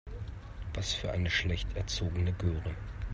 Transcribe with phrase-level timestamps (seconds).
[0.73, 2.73] Was für eine schlecht erzogene Göre.